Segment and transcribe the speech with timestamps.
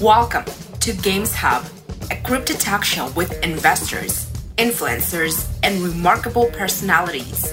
[0.00, 0.44] Welcome
[0.80, 1.64] to Games Hub,
[2.10, 7.50] a crypto talk show with investors, influencers, and remarkable personalities.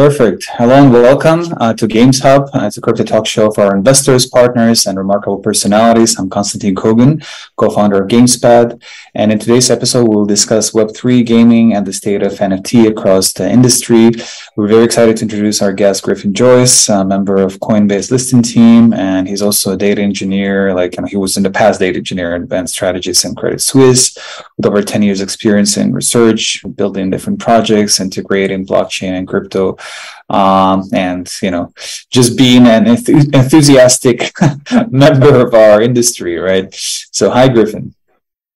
[0.00, 0.48] Perfect.
[0.54, 2.48] Hello and welcome uh, to Games Hub.
[2.54, 6.18] Uh, it's a crypto talk show for our investors, partners, and remarkable personalities.
[6.18, 7.22] I'm Constantin Kogan,
[7.56, 8.82] co-founder of Gamespad.
[9.14, 13.46] And in today's episode, we'll discuss Web3 gaming and the state of NFT across the
[13.50, 14.12] industry.
[14.56, 18.94] We're very excited to introduce our guest, Griffin Joyce, a member of Coinbase listing team.
[18.94, 20.72] And he's also a data engineer.
[20.72, 23.60] Like you know, he was in the past data engineer and advanced strategies in Credit
[23.60, 24.16] Suisse
[24.56, 29.76] with over 10 years experience in research, building different projects, integrating blockchain and crypto
[30.28, 31.72] um, and you know
[32.10, 34.32] just being an enth- enthusiastic
[34.90, 36.68] member of our industry right?
[36.72, 37.94] So hi griffin.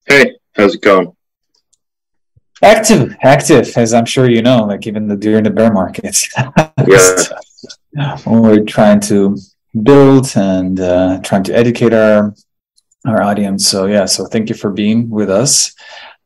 [0.06, 1.14] Hey how's it going?
[2.62, 6.28] Active active as i'm sure you know like even the during the bear markets
[7.92, 8.18] yeah.
[8.26, 9.36] We're trying to
[9.82, 12.34] build and uh, trying to educate our
[13.06, 13.66] our audience.
[13.66, 15.74] So yeah so thank you for being with us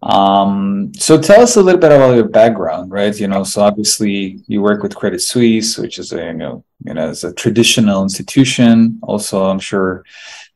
[0.03, 3.19] um, so tell us a little bit about your background, right?
[3.19, 6.95] You know, so obviously you work with Credit Suisse, which is a you know, you
[6.95, 9.01] know, it's a traditional institution.
[9.03, 10.05] Also, I'm sure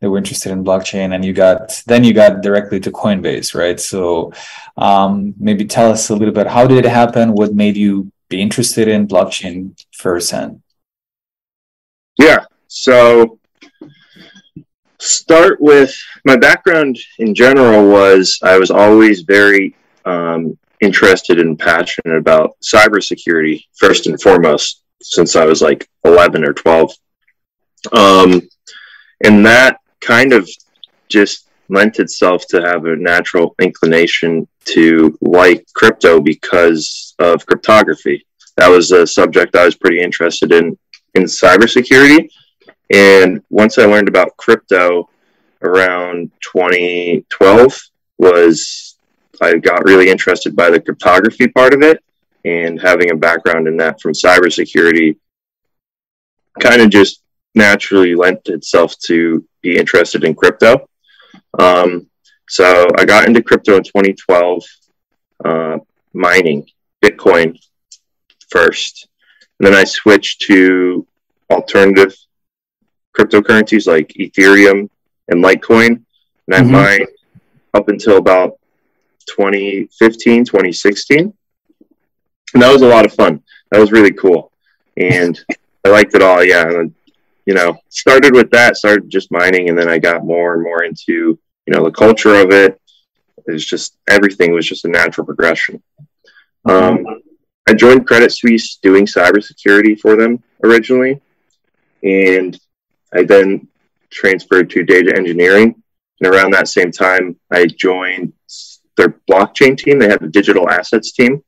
[0.00, 3.81] they were interested in blockchain, and you got then you got directly to Coinbase, right?
[3.81, 4.33] So
[4.77, 7.33] um, maybe tell us a little bit how did it happen?
[7.33, 10.62] What made you be interested in blockchain firsthand?
[12.16, 12.44] Yeah.
[12.69, 13.41] So
[15.03, 22.17] start with my background in general was I was always very um, interested and passionate
[22.17, 26.92] about cybersecurity first and foremost since I was like 11 or 12.
[27.92, 28.48] Um,
[29.25, 30.48] and that kind of
[31.09, 38.25] just lent itself to have a natural inclination to like crypto because of cryptography.
[38.56, 40.78] That was a subject I was pretty interested in
[41.14, 42.28] in cybersecurity
[42.92, 45.08] and once I learned about crypto
[45.62, 47.82] around 2012
[48.18, 48.96] was
[49.40, 52.04] I got really interested by the cryptography part of it
[52.44, 55.16] and having a background in that from cybersecurity
[56.60, 57.22] kind of just
[57.54, 60.86] naturally lent itself to be interested in crypto.
[61.58, 62.08] Um,
[62.48, 64.62] so I got into crypto in 2012,
[65.44, 65.78] uh,
[66.12, 66.66] mining
[67.02, 67.58] Bitcoin
[68.50, 69.08] first.
[69.58, 71.06] And then I switched to
[71.50, 72.14] alternative
[73.17, 74.89] cryptocurrencies like Ethereum
[75.28, 76.03] and Litecoin.
[76.47, 76.73] And I mm-hmm.
[76.73, 77.09] mined
[77.75, 78.59] up until about
[79.27, 81.33] 2015, 2016.
[82.55, 83.43] And that was a lot of fun.
[83.71, 84.53] That was really cool.
[84.97, 85.39] And
[85.84, 86.45] I liked it all.
[86.45, 86.69] Yeah.
[86.69, 86.95] And,
[87.47, 89.69] you know, started with that, started just mining.
[89.69, 92.81] And then I got more and more into, you know, the culture of it.
[93.47, 95.83] It's just everything was just a natural progression.
[96.65, 97.05] Um,
[97.69, 101.21] I joined Credit Suisse doing cybersecurity for them originally.
[102.03, 102.59] And
[103.15, 103.69] I then
[104.11, 105.83] transferred to data engineering.
[106.21, 108.33] And around that same time, I joined
[108.97, 109.99] their blockchain team.
[109.99, 111.43] They had a digital assets team.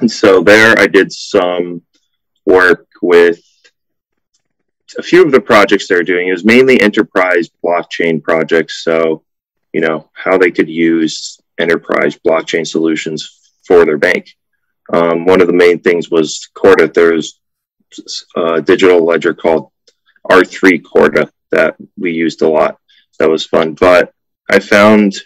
[0.00, 1.82] And so there I did some
[2.46, 3.40] work with
[4.96, 6.28] a few of the projects they're doing.
[6.28, 8.82] It was mainly enterprise blockchain projects.
[8.82, 9.24] So,
[9.72, 14.30] you know, how they could use enterprise blockchain solutions for their bank.
[14.92, 16.88] Um, one of the main things was Corda.
[16.88, 17.38] There's
[18.36, 19.70] a digital ledger called
[20.30, 22.78] R3 Corda that we used a lot.
[23.18, 23.74] That was fun.
[23.74, 24.12] But
[24.50, 25.16] I found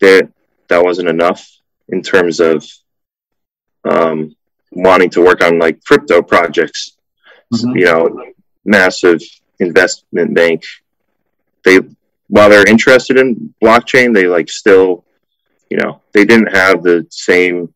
[0.00, 0.30] that
[0.68, 1.48] that wasn't enough
[1.88, 2.64] in terms of
[3.84, 4.34] um,
[4.72, 6.96] wanting to work on like crypto projects.
[7.52, 7.76] Mm-hmm.
[7.76, 8.24] You know,
[8.64, 9.20] massive
[9.58, 10.64] investment bank.
[11.64, 11.80] They
[12.28, 15.04] while they're interested in blockchain, they like still,
[15.70, 17.72] you know, they didn't have the same,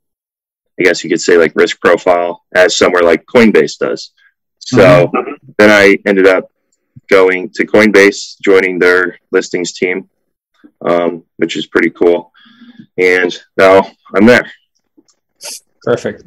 [0.79, 4.13] I guess you could say, like risk profile as somewhere like Coinbase does.
[4.59, 5.32] So mm-hmm.
[5.59, 6.51] Then I ended up
[7.09, 10.09] going to Coinbase, joining their listings team,
[10.81, 12.33] um, which is pretty cool.
[12.99, 14.51] And now I'm there.
[15.83, 16.23] Perfect.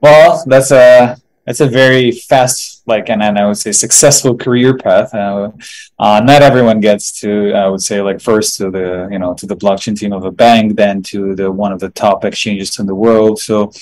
[0.00, 1.16] Well, that's a
[1.48, 5.14] that's a very fast, like, and, and I would say successful career path.
[5.14, 5.50] Uh,
[5.98, 9.46] uh, not everyone gets to, I would say, like first to the you know to
[9.46, 12.86] the blockchain team of a bank, then to the one of the top exchanges in
[12.86, 13.38] the world.
[13.40, 13.72] So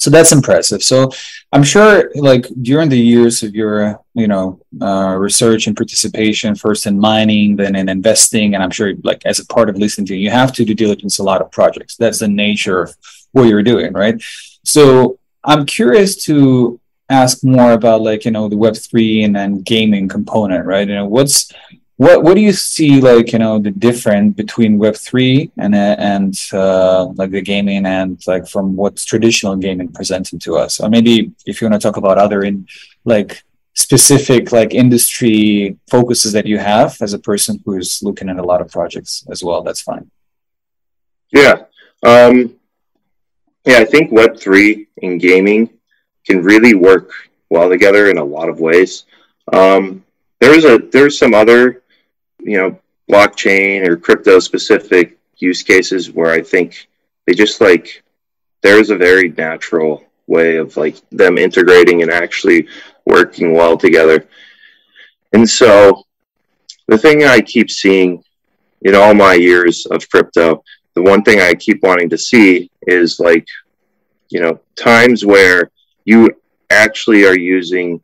[0.00, 0.82] so that's impressive.
[0.82, 1.10] So
[1.52, 6.86] i'm sure like during the years of your you know uh, research and participation first
[6.86, 10.16] in mining then in investing and i'm sure like as a part of listening to
[10.16, 11.96] you, have to do diligence a lot of projects.
[11.96, 12.96] That's the nature of
[13.32, 14.20] what you're doing right?
[14.64, 20.08] So i'm curious to ask more about like you know the web3 and then gaming
[20.08, 20.88] component right?
[20.88, 21.52] You know what's
[22.00, 26.34] what what do you see like you know the difference between Web three and and
[26.50, 30.80] uh, like the gaming and like from what's traditional gaming presented to us?
[30.80, 32.66] Or maybe if you want to talk about other in
[33.04, 33.42] like
[33.74, 38.62] specific like industry focuses that you have as a person who's looking at a lot
[38.62, 39.60] of projects as well.
[39.62, 40.10] That's fine.
[41.30, 41.64] Yeah.
[42.02, 42.56] Um,
[43.66, 45.68] yeah, I think Web3 and gaming
[46.26, 47.10] can really work
[47.50, 49.04] well together in a lot of ways.
[49.52, 50.02] Um,
[50.40, 51.79] there's a there's some other,
[52.42, 52.78] you know,
[53.10, 56.88] blockchain or crypto specific use cases where I think
[57.26, 58.02] they just like
[58.62, 62.68] there's a very natural way of like them integrating and actually
[63.04, 64.26] working well together.
[65.32, 66.04] And so
[66.86, 68.22] the thing I keep seeing
[68.82, 70.62] in all my years of crypto,
[70.94, 73.46] the one thing I keep wanting to see is like,
[74.28, 75.70] you know, times where
[76.04, 76.30] you
[76.70, 78.00] actually are using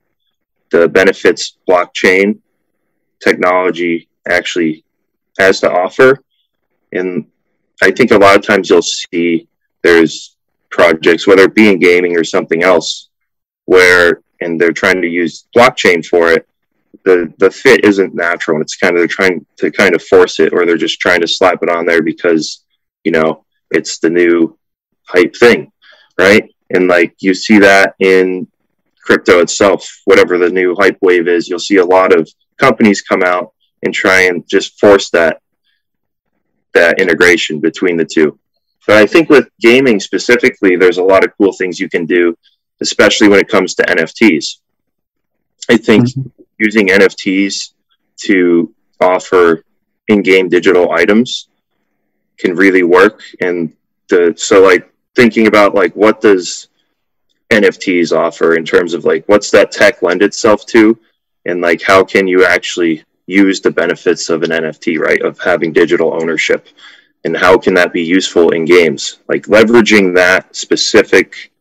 [0.70, 2.38] the benefits blockchain
[3.20, 4.84] technology actually
[5.38, 6.22] has to offer.
[6.92, 7.26] And
[7.82, 9.48] I think a lot of times you'll see
[9.82, 10.36] there's
[10.70, 13.08] projects, whether it be in gaming or something else,
[13.66, 16.46] where and they're trying to use blockchain for it.
[17.04, 18.56] The the fit isn't natural.
[18.56, 21.20] and It's kind of they're trying to kind of force it, or they're just trying
[21.20, 22.64] to slap it on there because
[23.04, 24.58] you know it's the new
[25.04, 25.70] hype thing,
[26.18, 26.48] right?
[26.70, 28.48] And like you see that in
[29.02, 32.28] crypto itself, whatever the new hype wave is, you'll see a lot of
[32.58, 33.52] companies come out
[33.86, 35.40] and try and just force that
[36.74, 38.38] that integration between the two.
[38.86, 42.36] But I think with gaming specifically, there's a lot of cool things you can do,
[42.82, 44.58] especially when it comes to NFTs.
[45.70, 46.28] I think mm-hmm.
[46.58, 47.72] using NFTs
[48.26, 49.64] to offer
[50.08, 51.48] in-game digital items
[52.38, 53.22] can really work.
[53.40, 53.72] And
[54.08, 56.68] the so like thinking about like what does
[57.50, 60.98] NFTs offer in terms of like what's that tech lend itself to,
[61.44, 65.20] and like how can you actually use the benefits of an NFT, right?
[65.22, 66.68] Of having digital ownership.
[67.24, 69.18] And how can that be useful in games?
[69.28, 71.52] Like leveraging that specific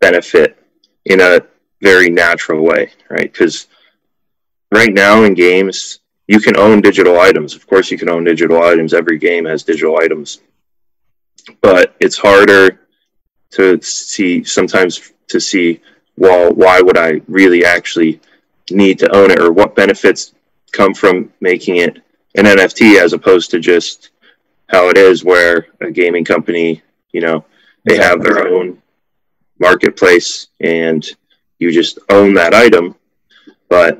[0.00, 0.58] benefit
[1.04, 1.40] in a
[1.80, 3.32] very natural way, right?
[3.32, 3.68] Because
[4.72, 7.54] right now in games, you can own digital items.
[7.54, 8.94] Of course, you can own digital items.
[8.94, 10.40] Every game has digital items.
[11.60, 12.80] But it's harder
[13.52, 15.80] to see sometimes to see,
[16.16, 18.20] well, why would I really actually
[18.70, 20.34] need to own it or what benefits
[20.72, 21.98] come from making it
[22.34, 24.10] an NFT as opposed to just
[24.68, 26.82] how it is where a gaming company,
[27.12, 27.44] you know,
[27.84, 28.80] they have their own
[29.58, 31.06] marketplace and
[31.58, 32.94] you just own that item.
[33.68, 33.98] But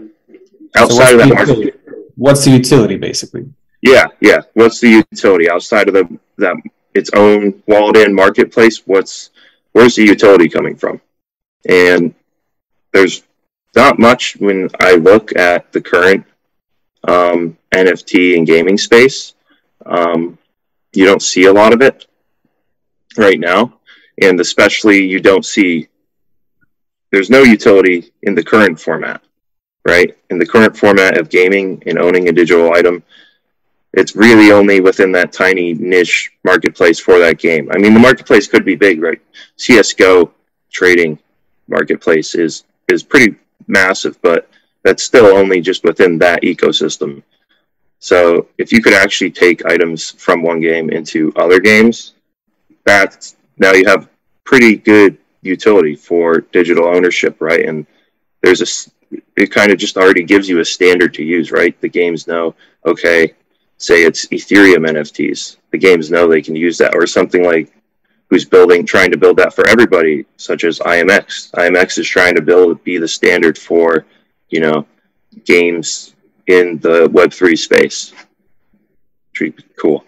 [0.76, 1.80] outside so of that market,
[2.16, 3.52] what's the utility basically?
[3.82, 4.42] Yeah, yeah.
[4.54, 6.56] What's the utility outside of the that
[6.94, 8.82] its own walled in marketplace?
[8.86, 9.30] What's
[9.72, 11.00] where's the utility coming from?
[11.68, 12.14] And
[12.92, 13.22] there's
[13.74, 16.24] not much when I look at the current
[17.08, 19.34] um, NFT and gaming space.
[19.86, 20.38] Um,
[20.92, 22.06] you don't see a lot of it
[23.16, 23.74] right now,
[24.20, 25.88] and especially you don't see.
[27.10, 29.22] There's no utility in the current format,
[29.84, 30.16] right?
[30.30, 33.02] In the current format of gaming and owning a digital item,
[33.92, 37.70] it's really only within that tiny niche marketplace for that game.
[37.70, 39.20] I mean, the marketplace could be big, right?
[39.56, 40.32] CS:GO
[40.70, 41.18] trading
[41.68, 44.48] marketplace is is pretty massive, but
[44.82, 47.22] that's still only just within that ecosystem.
[47.98, 52.14] So if you could actually take items from one game into other games,
[52.84, 54.08] that's now you have
[54.44, 57.64] pretty good utility for digital ownership, right?
[57.68, 57.86] And
[58.40, 58.66] there's a
[59.36, 61.78] it kind of just already gives you a standard to use, right?
[61.80, 62.54] The games know,
[62.86, 63.34] okay,
[63.78, 65.58] say it's Ethereum NFTs.
[65.70, 67.72] The games know they can use that, or something like
[68.30, 71.50] who's building, trying to build that for everybody, such as IMX.
[71.52, 74.06] IMX is trying to build, be the standard for
[74.52, 74.86] you know,
[75.44, 76.14] games
[76.46, 78.12] in the Web3 space.
[79.80, 80.04] Cool.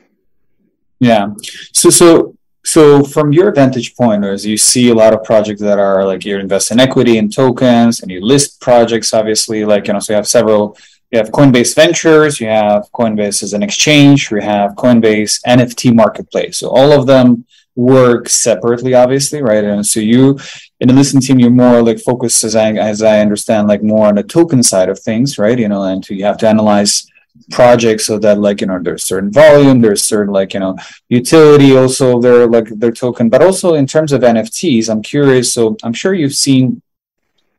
[1.01, 1.31] Yeah.
[1.73, 5.79] So, so, so from your vantage point, as you see a lot of projects that
[5.79, 9.95] are like you invest in equity and tokens and you list projects, obviously, like, you
[9.95, 10.77] know, so you have several,
[11.11, 16.59] you have Coinbase Ventures, you have Coinbase as an exchange, you have Coinbase NFT Marketplace.
[16.59, 17.47] So all of them
[17.77, 19.65] work separately, obviously, right?
[19.65, 20.39] And so you
[20.81, 24.07] in the listen team, you're more like focused, as I as I understand, like more
[24.07, 25.59] on the token side of things, right?
[25.59, 27.07] You know, and you have to analyze
[27.51, 30.77] projects so that like you know there's certain volume there's certain like you know
[31.09, 35.77] utility also their like their token but also in terms of nfts i'm curious so
[35.83, 36.81] i'm sure you've seen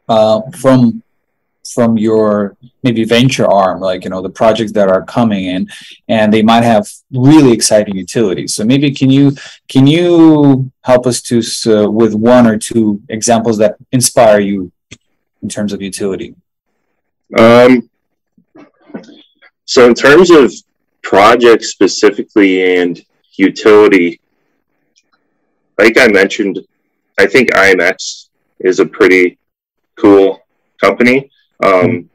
[0.08, 1.04] uh, from
[1.66, 5.68] from your maybe venture arm, like you know the projects that are coming in,
[6.08, 8.54] and they might have really exciting utilities.
[8.54, 9.36] So maybe can you
[9.68, 14.72] can you help us to uh, with one or two examples that inspire you
[15.42, 16.36] in terms of utility?
[17.38, 17.90] Um,
[19.66, 20.54] so in terms of
[21.02, 23.04] projects specifically and
[23.34, 24.20] utility,
[25.78, 26.60] like I mentioned,
[27.18, 28.30] I think IMX
[28.60, 29.38] is a pretty
[29.96, 30.40] cool
[30.80, 31.32] company
[31.64, 32.10] Um,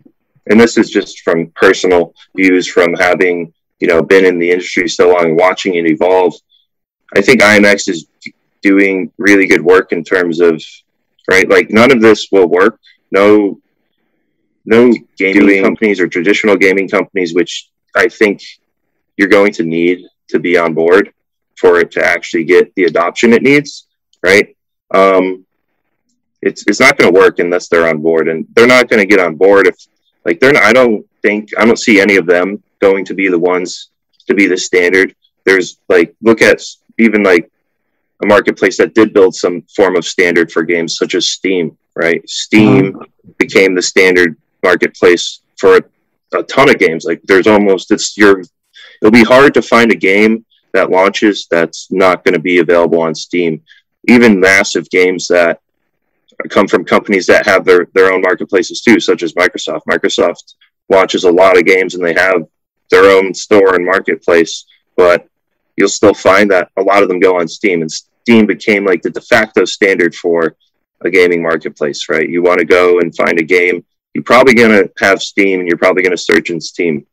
[0.47, 4.89] and this is just from personal views from having you know been in the industry
[4.89, 6.35] so long, watching it evolve.
[7.17, 8.07] I think IMX is
[8.63, 10.63] doing really good work in terms of
[11.31, 11.49] right.
[11.49, 12.79] Like none of this will work.
[13.11, 13.61] No,
[14.65, 18.43] no gaming companies or traditional gaming companies, which I think
[19.17, 21.13] you're going to need to be on board
[21.57, 23.87] for it to actually get the adoption it needs.
[24.23, 24.57] Right.
[24.93, 25.47] Um,
[26.43, 29.07] it's it's not going to work unless they're on board, and they're not going to
[29.07, 29.77] get on board if
[30.25, 30.63] like they're not.
[30.63, 33.91] I don't think I don't see any of them going to be the ones
[34.27, 35.15] to be the standard.
[35.45, 36.63] There's like look at
[36.99, 37.51] even like
[38.23, 41.77] a marketplace that did build some form of standard for games, such as Steam.
[41.95, 43.31] Right, Steam mm-hmm.
[43.39, 45.83] became the standard marketplace for a,
[46.39, 47.05] a ton of games.
[47.05, 48.43] Like there's almost it's your
[49.03, 53.03] it'll be hard to find a game that launches that's not going to be available
[53.03, 53.63] on Steam.
[54.09, 55.61] Even massive games that
[56.49, 59.83] come from companies that have their, their own marketplaces too, such as Microsoft.
[59.89, 60.55] Microsoft
[60.89, 62.47] launches a lot of games and they have
[62.91, 64.65] their own store and marketplace,
[64.97, 65.29] but
[65.77, 69.03] you'll still find that a lot of them go on Steam, and Steam became like
[69.03, 70.57] the de facto standard for
[71.03, 72.29] a gaming marketplace, right?
[72.29, 75.69] You want to go and find a game, you're probably going to have Steam and
[75.69, 77.07] you're probably going to search in Steam.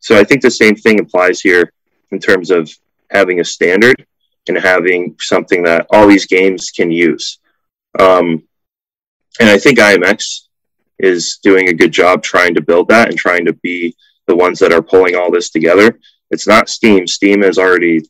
[0.00, 1.72] So I think the same thing applies here
[2.10, 2.70] in terms of
[3.10, 4.06] having a standard
[4.48, 7.38] and having something that all these games can use.
[7.98, 8.42] Um,
[9.40, 10.48] and I think IMX
[10.98, 13.94] is doing a good job trying to build that and trying to be
[14.26, 15.98] the ones that are pulling all this together.
[16.30, 17.06] It's not Steam.
[17.06, 18.02] Steam has already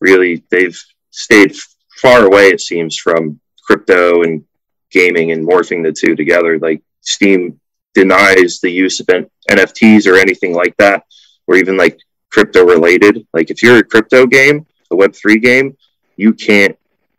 [0.00, 0.78] really they've
[1.10, 1.54] stayed
[1.96, 4.44] far away it seems from crypto and
[4.90, 6.58] gaming and morphing the two together.
[6.58, 7.60] Like Steam
[7.94, 11.04] denies the use of NFTs or anything like that,
[11.46, 11.98] or even like
[12.30, 13.26] crypto related.
[13.32, 15.76] Like if you're a crypto game, a Web3 game,
[16.16, 16.76] you can't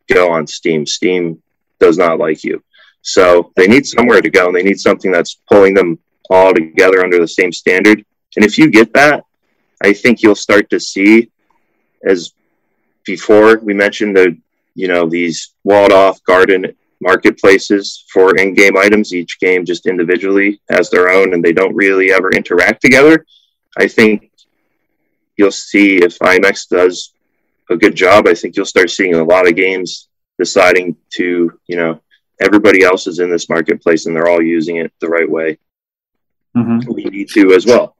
[0.08, 0.86] go on Steam.
[0.86, 1.42] Steam
[1.80, 2.64] does not like you.
[3.04, 7.04] So they need somewhere to go and they need something that's pulling them all together
[7.04, 8.04] under the same standard.
[8.36, 9.24] And if you get that,
[9.84, 11.30] I think you'll start to see
[12.04, 12.34] as
[13.06, 14.38] before we mentioned the
[14.76, 20.90] you know these walled off garden marketplaces for in-game items each game just individually has
[20.90, 23.26] their own and they don't really ever interact together
[23.78, 24.32] i think
[25.38, 27.14] you'll see if IMX does
[27.70, 30.08] a good job i think you'll start seeing a lot of games
[30.40, 32.00] deciding to you know
[32.44, 35.58] everybody else is in this marketplace and they're all using it the right way.
[36.56, 36.92] Mm-hmm.
[36.92, 37.96] We need to as well.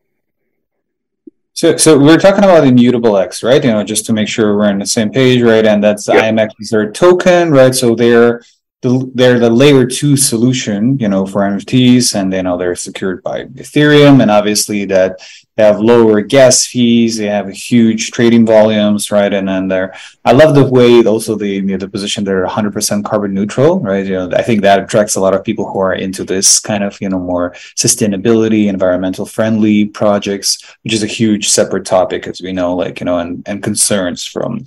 [1.54, 3.64] So, so we're talking about immutable X, right?
[3.64, 5.66] You know, just to make sure we're on the same page, right?
[5.66, 6.34] And that's yep.
[6.34, 7.74] IMX is their token, right?
[7.76, 8.42] So they're
[8.82, 13.24] the, they're the layer two solution, you know, for NFTs, and you know they're secured
[13.24, 15.20] by Ethereum, and obviously that
[15.56, 19.32] they have lower gas fees, they have huge trading volumes, right?
[19.32, 19.94] And then they're,
[20.26, 24.06] I love the way also the you know, the position they're 100% carbon neutral, right?
[24.06, 26.84] You know, I think that attracts a lot of people who are into this kind
[26.84, 32.42] of you know more sustainability, environmental friendly projects, which is a huge separate topic, as
[32.42, 34.66] we know, like you know, and and concerns from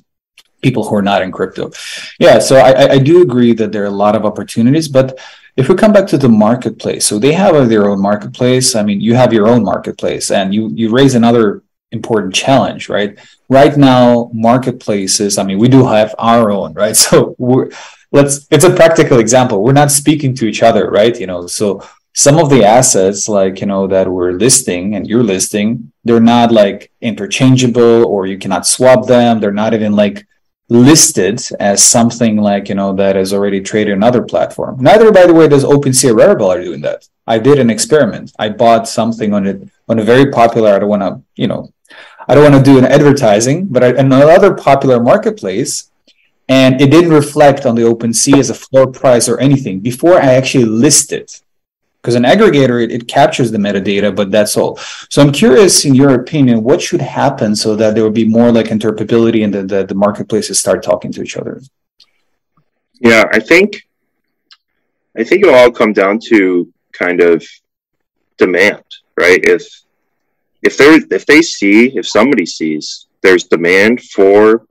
[0.62, 1.70] people who are not in crypto.
[2.18, 5.18] Yeah, so I, I do agree that there are a lot of opportunities, but
[5.56, 8.74] if we come back to the marketplace, so they have their own marketplace.
[8.74, 13.18] I mean, you have your own marketplace, and you you raise another important challenge, right?
[13.48, 15.38] Right now, marketplaces.
[15.38, 16.96] I mean, we do have our own, right?
[17.04, 17.70] So we're
[18.12, 18.46] let's.
[18.50, 19.62] It's a practical example.
[19.62, 21.18] We're not speaking to each other, right?
[21.18, 21.82] You know, so
[22.16, 26.50] some of the assets like you know that we're listing and you're listing they're not
[26.50, 30.26] like interchangeable or you cannot swap them they're not even like
[30.68, 34.76] listed as something like you know that is already traded on another platform.
[34.80, 37.08] Neither, by the way, does OpenSea or Rarible are doing that.
[37.26, 38.32] I did an experiment.
[38.38, 40.74] I bought something on it on a very popular.
[40.74, 41.72] I don't want to, you know,
[42.28, 45.90] I don't want to do an advertising, but I, another popular marketplace,
[46.48, 50.34] and it didn't reflect on the OpenSea as a floor price or anything before I
[50.34, 51.30] actually listed
[52.06, 54.78] because an aggregator it, it, captures the metadata but that's all.
[55.10, 58.52] So i'm curious in your opinion what should happen so that there would be more
[58.52, 61.60] like interoperability and the, the, the marketplaces start talking to each other?
[63.00, 63.68] Yeah i think
[65.18, 67.44] i think it'll all come down to kind of
[68.38, 68.84] demand
[69.16, 69.40] right?
[69.44, 69.66] If
[70.62, 74.66] if they if they see if somebody sees there's demand for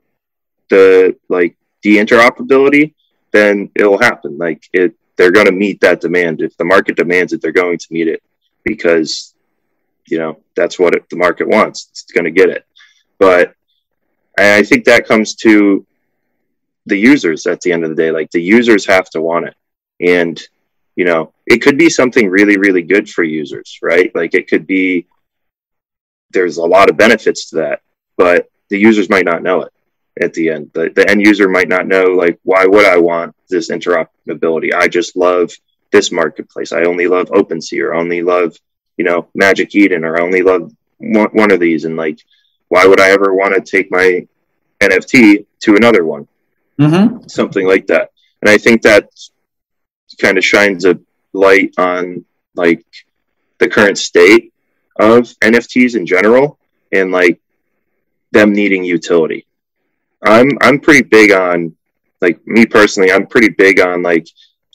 [0.70, 2.94] the like the interoperability
[3.32, 4.38] then it'll happen.
[4.38, 6.42] Like it they're going to meet that demand.
[6.42, 8.22] If the market demands it, they're going to meet it
[8.64, 9.34] because,
[10.08, 11.88] you know, that's what it, the market wants.
[11.92, 12.66] It's going to get it.
[13.18, 13.54] But
[14.38, 15.86] I think that comes to
[16.86, 18.12] the users at the end of the day.
[18.12, 19.56] Like the users have to want it.
[20.00, 20.42] And,
[20.96, 24.14] you know, it could be something really, really good for users, right?
[24.14, 25.08] Like it could be,
[26.32, 27.82] there's a lot of benefits to that,
[28.18, 29.74] but the users might not know it
[30.22, 30.72] at the end.
[30.74, 34.74] The, the end user might not know, like, why would I want this interoperability?
[34.74, 35.52] I just love
[35.92, 36.72] this marketplace.
[36.72, 38.56] I only love OpenSea or only love,
[38.98, 41.86] you know, Magic Eden or I only love one, one of these.
[41.86, 42.20] And like,
[42.68, 44.28] why would I ever want to take my
[44.82, 46.28] NFT to another one?
[46.80, 47.28] Mm-hmm.
[47.28, 48.12] Something like that.
[48.42, 49.10] And I think that
[50.20, 51.00] kind of shines a
[51.34, 52.26] light on
[52.56, 52.86] like
[53.60, 54.54] the current state
[55.00, 56.58] of NFTs in general
[56.92, 57.40] and like
[58.32, 59.46] them needing utility.
[60.24, 61.76] I'm I'm pretty big on
[62.22, 64.28] like me personally, I'm pretty big on like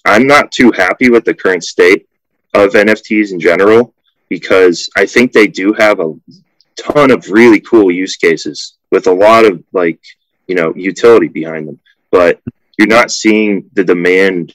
[0.04, 2.08] I'm not too happy with the current state
[2.54, 3.94] of NFTs in general
[4.28, 6.14] because I think they do have a
[6.76, 10.00] ton of really cool use cases with a lot of like,
[10.46, 11.78] you know, utility behind them.
[12.10, 12.40] But
[12.78, 14.54] you're not seeing the demand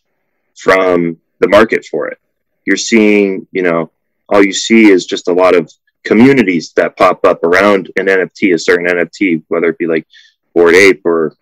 [0.56, 2.20] from the market for it.
[2.66, 3.92] You're seeing, you know,
[4.30, 5.72] all you see is just a lot of
[6.04, 10.08] communities that pop up around an NFT, a certain NFT, whether it be like
[10.54, 11.36] Bored Ape or,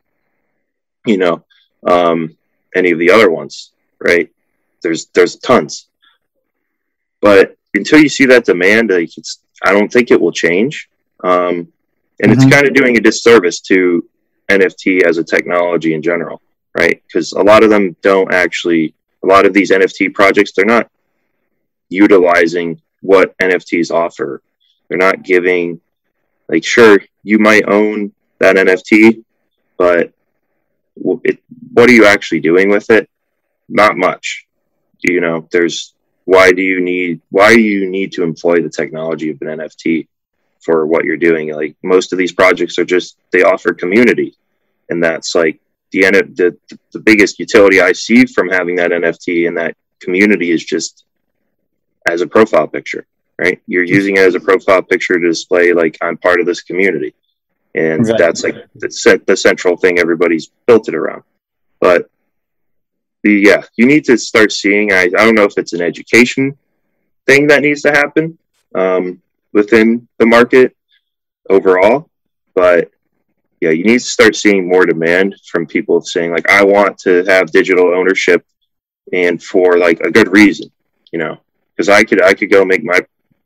[1.06, 1.44] you know,
[1.86, 2.36] um,
[2.76, 4.30] any of the other ones, right?
[4.82, 5.88] There's there's tons,
[7.22, 10.90] but until you see that demand, like it's I don't think it will change,
[11.24, 11.72] um,
[12.20, 12.32] and mm-hmm.
[12.32, 14.08] it's kind of doing a disservice to
[14.50, 16.42] NFT as a technology in general,
[16.78, 17.02] right?
[17.06, 18.94] Because a lot of them don't actually,
[19.24, 20.90] a lot of these NFT projects, they're not
[21.90, 24.42] utilizing what NFTs offer.
[24.88, 25.80] They're not giving,
[26.50, 29.24] like, sure, you might own that NFT,
[29.78, 30.12] but
[30.96, 31.40] it,
[31.74, 33.10] what are you actually doing with it?
[33.70, 34.46] Not much.
[35.02, 35.94] You know, there's
[36.26, 40.08] why do you need why do you need to employ the technology of an NFT
[40.62, 41.54] for what you're doing?
[41.54, 44.36] Like most of these projects are just they offer community,
[44.90, 45.60] and that's like
[45.92, 46.58] the end of the
[46.92, 51.04] the biggest utility I see from having that NFT and that community is just
[52.06, 53.06] as a profile picture,
[53.38, 53.62] right?
[53.68, 53.94] You're hmm.
[53.94, 57.14] using it as a profile picture to display like I'm part of this community
[57.76, 58.26] and exactly.
[58.26, 61.24] that's like the, the central thing everybody's built it around.
[61.80, 62.10] But
[63.24, 66.58] the yeah you need to start seeing I, I don't know if it's an education
[67.26, 68.38] thing that needs to happen
[68.76, 69.22] um,
[69.54, 70.76] within the market
[71.50, 72.10] overall
[72.54, 72.92] but
[73.62, 77.24] yeah you need to start seeing more demand from people saying like i want to
[77.26, 78.46] have digital ownership
[79.12, 80.70] and for like a good reason
[81.12, 81.38] you know?
[81.76, 83.00] Because i could i could go make my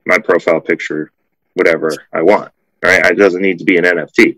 [0.05, 1.11] my profile picture
[1.53, 2.51] whatever i want
[2.83, 3.05] right?
[3.05, 4.37] It doesn't need to be an NFT.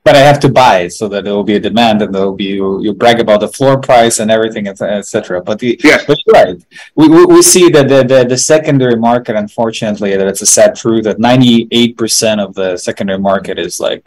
[0.07, 2.23] but I have to buy it so that there will be a demand and there
[2.23, 5.43] will be you, you brag about the floor price and everything, etc.
[5.43, 6.57] But the yeah, but right,
[6.95, 10.77] we, we, we see that the, the, the secondary market, unfortunately, that it's a sad
[10.77, 14.07] truth that ninety eight percent of the secondary market is like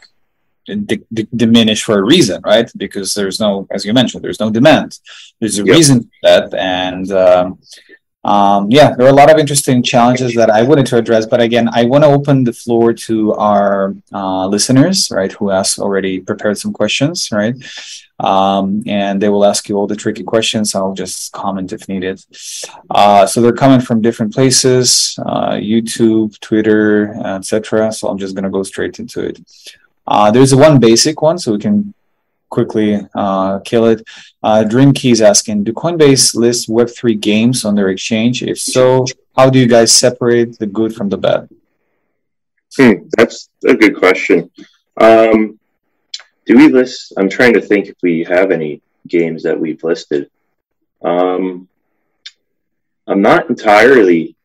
[0.66, 2.72] d- d- diminished for a reason, right?
[2.78, 5.00] Because there's no, as you mentioned, there's no demand.
[5.40, 5.76] There's a yep.
[5.76, 7.60] reason for that, and um,
[8.30, 11.26] um, yeah, there are a lot of interesting challenges that I wanted to address.
[11.26, 15.80] But again, I want to open the floor to our uh, listeners, right, who has
[15.80, 17.56] already prepared some questions, right?
[18.20, 20.76] Um, and they will ask you all the tricky questions.
[20.76, 22.24] I'll just comment if needed.
[22.92, 27.92] Uh, so they're coming from different places, uh, YouTube, Twitter, etc.
[27.92, 29.40] So I'm just going to go straight into it.
[30.06, 31.96] Uh, there's one basic one, so we can
[32.50, 34.08] quickly uh, kill it.
[34.42, 38.44] Uh, Dream Keys asking, do Coinbase list Web3 games on their exchange?
[38.44, 41.50] If so, how do you guys separate the good from the bad?
[42.78, 44.52] Hmm, that's a good question.
[44.98, 45.60] Um,
[46.46, 47.14] do we list?
[47.18, 50.30] I'm trying to think if we have any games that we've listed.
[51.02, 51.68] Um,
[53.08, 54.36] I'm not entirely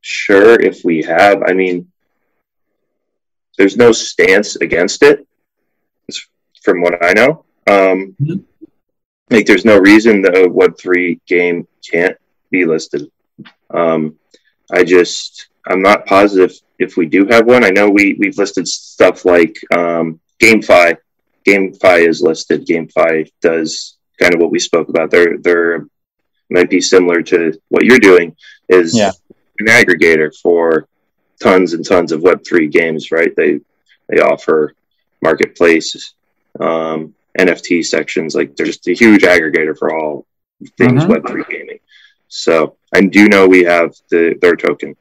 [0.00, 1.42] sure if we have.
[1.42, 1.90] I mean,
[3.56, 5.26] there's no stance against it,
[6.62, 7.44] from what I know.
[7.68, 8.16] Um.
[9.30, 12.16] Like, there's no reason the Web three game can't
[12.50, 13.10] be listed.
[13.68, 14.16] Um,
[14.72, 17.62] I just, I'm not positive if we do have one.
[17.62, 20.96] I know we we've listed stuff like um, GameFi.
[21.46, 22.66] GameFi is listed.
[22.66, 25.10] GameFi does kind of what we spoke about.
[25.10, 25.86] They're they're
[26.48, 28.34] might be similar to what you're doing.
[28.70, 29.12] Is yeah.
[29.58, 30.88] an aggregator for
[31.42, 33.34] tons and tons of Web three games, right?
[33.36, 33.60] They
[34.08, 34.72] they offer
[35.20, 36.14] marketplaces,
[36.60, 38.34] um, NFT sections.
[38.34, 40.26] Like they're just a huge aggregator for all
[40.76, 41.12] things mm-hmm.
[41.12, 41.80] Web3 gaming.
[42.28, 44.96] So I do know we have the their token.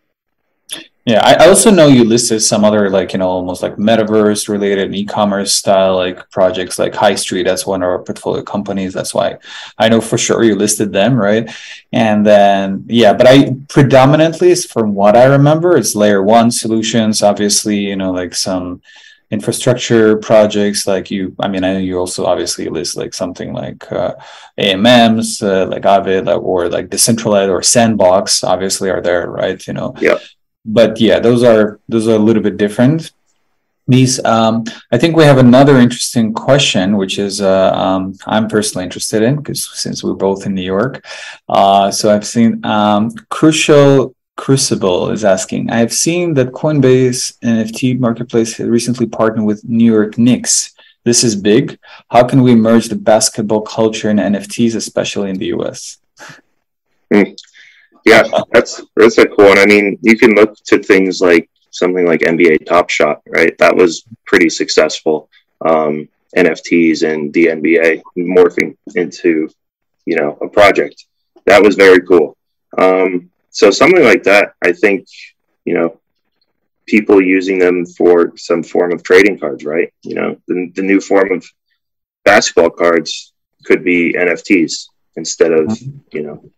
[1.06, 4.94] Yeah, I also know you listed some other like you know almost like metaverse related
[4.94, 7.44] e-commerce style like projects like High Street.
[7.44, 8.94] That's one of our portfolio companies.
[8.94, 9.38] That's why
[9.78, 11.50] I know for sure you listed them, right?
[11.94, 17.24] And then yeah, but I predominantly, from what I remember, it's layer one solutions.
[17.24, 18.82] Obviously, you know like some
[19.30, 23.92] infrastructure projects like you i mean i know you also obviously list like something like
[23.92, 24.14] uh,
[24.58, 29.94] amms uh, like avid or like Decentraland or sandbox obviously are there right you know?
[30.00, 30.18] Yeah.
[30.66, 33.12] But yeah those are those are a little bit different.
[33.90, 38.84] These um, i think we have another interesting question which is uh, um, i'm personally
[38.84, 41.06] interested in because since we're both in new york
[41.48, 48.00] uh, so i've seen um, crucial crucible is asking i have seen that coinbase nft
[48.00, 50.74] marketplace recently partnered with new york knicks
[51.04, 51.78] this is big
[52.10, 55.98] how can we merge the basketball culture and nfts especially in the us
[57.12, 57.38] mm.
[58.06, 58.24] yeah
[58.54, 62.22] that's that's a cool one i mean you can look to things like something like
[62.22, 63.58] NBA Top Shot, right?
[63.60, 65.30] That was pretty successful.
[65.62, 69.50] Um, NFTs and the NBA morphing into,
[70.06, 71.06] you know, a project.
[71.46, 72.36] That was very cool.
[72.78, 75.08] Um, so something like that, I think,
[75.66, 76.00] you know,
[76.86, 79.94] people using them for some form of trading cards, right?
[80.04, 81.46] You know, the, the new form of
[82.24, 83.34] basketball cards
[83.66, 85.98] could be NFTs instead of, mm-hmm.
[86.12, 86.50] you know,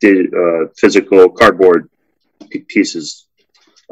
[0.00, 1.88] the, uh, physical cardboard
[2.50, 3.26] p- pieces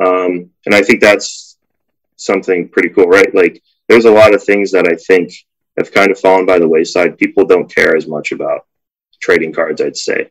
[0.01, 1.57] um, and I think that's
[2.17, 3.33] something pretty cool, right?
[3.35, 5.33] Like there's a lot of things that I think
[5.79, 7.19] have kind of fallen by the wayside.
[7.19, 8.67] People don't care as much about
[9.21, 10.31] trading cards, I'd say.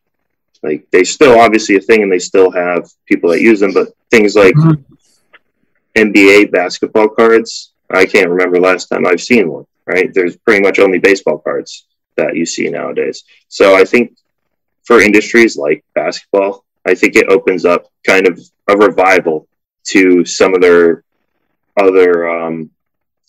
[0.63, 3.89] Like they still obviously a thing and they still have people that use them, but
[4.09, 4.81] things like mm-hmm.
[5.95, 10.11] NBA basketball cards, I can't remember last time I've seen one, right?
[10.13, 13.23] There's pretty much only baseball cards that you see nowadays.
[13.49, 14.17] So I think
[14.85, 19.47] for industries like basketball, I think it opens up kind of a revival
[19.87, 21.03] to some of their
[21.77, 22.69] other um,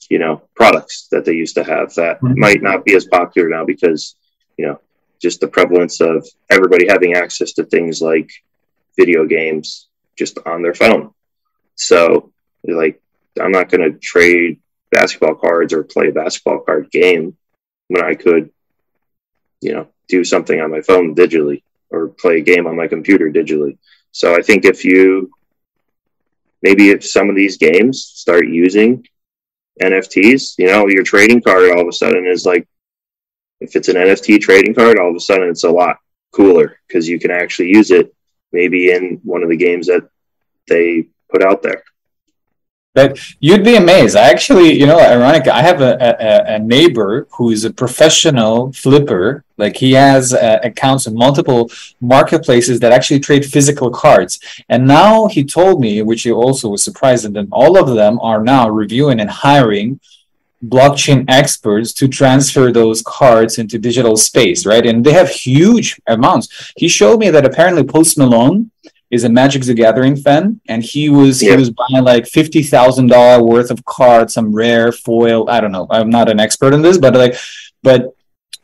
[0.08, 2.38] you know products that they used to have that mm-hmm.
[2.38, 4.16] might not be as popular now because
[4.56, 4.80] you know
[5.24, 6.18] just the prevalence of
[6.50, 8.30] everybody having access to things like
[9.00, 11.04] video games just on their phone.
[11.76, 12.30] So
[12.66, 13.00] like
[13.40, 14.60] i'm not going to trade
[14.90, 17.36] basketball cards or play a basketball card game
[17.88, 18.50] when i could
[19.60, 23.28] you know do something on my phone digitally or play a game on my computer
[23.30, 23.76] digitally.
[24.12, 25.30] So i think if you
[26.62, 29.04] maybe if some of these games start using
[29.82, 32.66] NFTs, you know, your trading card all of a sudden is like,
[33.60, 35.98] if it's an NFT trading card, all of a sudden it's a lot
[36.32, 38.14] cooler because you can actually use it
[38.52, 40.08] maybe in one of the games that
[40.68, 41.82] they put out there.
[42.94, 44.14] But you'd be amazed.
[44.16, 45.48] I actually, you know, ironic.
[45.48, 49.44] I have a, a, a neighbor who is a professional flipper.
[49.56, 54.38] Like he has uh, accounts in multiple marketplaces that actually trade physical cards.
[54.68, 58.44] And now he told me, which he also was surprised, that all of them are
[58.44, 59.98] now reviewing and hiring
[60.68, 64.86] blockchain experts to transfer those cards into digital space, right?
[64.86, 66.72] And they have huge amounts.
[66.76, 68.70] He showed me that apparently Post Malone
[69.10, 71.52] is a Magic the Gathering fan, and he was yeah.
[71.52, 75.48] he was buying like fifty thousand dollar worth of cards, some rare foil.
[75.48, 75.86] I don't know.
[75.90, 77.36] I'm not an expert in this, but like,
[77.82, 78.14] but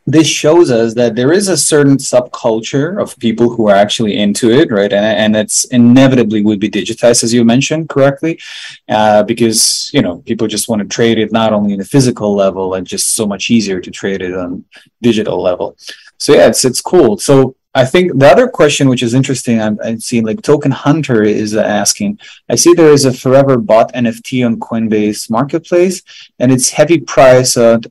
[0.07, 4.51] this shows us that there is a certain subculture of people who are actually into
[4.51, 4.93] it, right?
[4.93, 8.41] And, and it's inevitably would be digitized, as you mentioned correctly,
[8.89, 12.35] uh, because you know people just want to trade it not only in a physical
[12.35, 14.65] level and just so much easier to trade it on
[15.03, 15.77] digital level.
[16.19, 17.19] So yeah, it's it's cool.
[17.19, 21.23] So I think the other question, which is interesting, I'm, I'm seeing like Token Hunter
[21.23, 22.19] is asking.
[22.49, 26.03] I see there is a Forever Bot NFT on Coinbase Marketplace,
[26.41, 27.87] and its heavy price at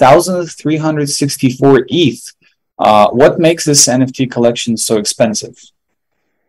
[0.00, 2.32] 1,364 ETH.
[2.78, 5.58] Uh, what makes this NFT collection so expensive?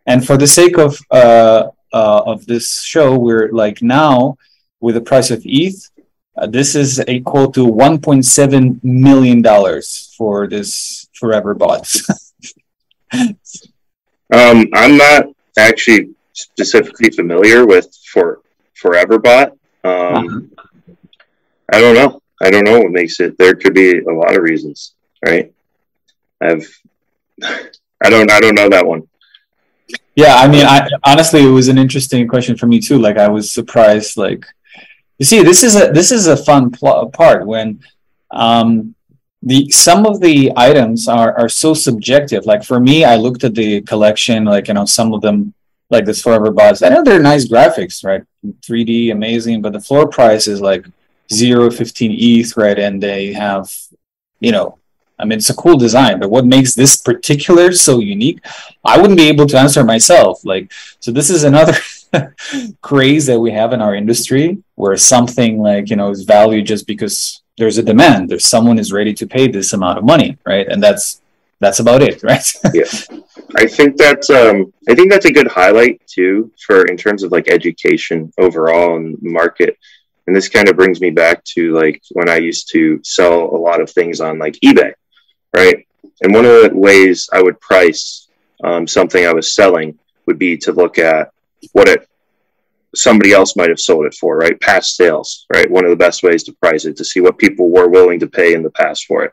[0.06, 4.38] And for the sake of uh, uh, of this show, we're like now
[4.80, 5.90] with the price of ETH,
[6.36, 12.08] uh, this is equal to 1.7 million dollars for this Forever Bots.
[13.12, 13.36] um,
[14.72, 15.26] I'm not
[15.58, 18.40] actually specifically familiar with for
[18.82, 19.50] ForeverBot.
[19.84, 20.94] Um, uh-huh.
[21.72, 22.21] I don't know.
[22.42, 23.38] I don't know what makes it.
[23.38, 25.52] There could be a lot of reasons, right?
[26.40, 26.68] I've,
[27.42, 29.08] I don't, I don't know that one.
[30.14, 32.98] Yeah, I mean, I honestly, it was an interesting question for me too.
[32.98, 34.16] Like, I was surprised.
[34.16, 34.44] Like,
[35.18, 37.80] you see, this is a this is a fun pl- part when
[38.30, 38.94] um,
[39.42, 42.44] the some of the items are are so subjective.
[42.44, 45.54] Like for me, I looked at the collection, like you know, some of them
[45.90, 46.82] like this Forever Bots.
[46.82, 48.22] I know they're nice graphics, right?
[48.44, 50.86] 3D, amazing, but the floor price is like
[51.30, 53.70] zero fifteen e thread And they have,
[54.40, 54.78] you know,
[55.18, 58.40] I mean, it's a cool design, but what makes this particular so unique?
[58.84, 60.44] I wouldn't be able to answer myself.
[60.44, 61.74] Like, so this is another
[62.80, 66.86] craze that we have in our industry where something like, you know, is valued just
[66.86, 70.68] because there's a demand there's someone is ready to pay this amount of money right
[70.68, 71.22] and that's
[71.60, 72.84] that's about it right yeah
[73.56, 77.32] i think that's um i think that's a good highlight too for in terms of
[77.32, 79.78] like education overall and market
[80.26, 83.56] and this kind of brings me back to like when i used to sell a
[83.56, 84.92] lot of things on like ebay
[85.54, 85.86] right
[86.22, 88.28] and one of the ways i would price
[88.64, 91.32] um, something i was selling would be to look at
[91.72, 92.08] what it
[92.94, 94.60] somebody else might have sold it for, right?
[94.60, 95.70] Past sales, right?
[95.70, 98.26] One of the best ways to price it to see what people were willing to
[98.26, 99.32] pay in the past for it.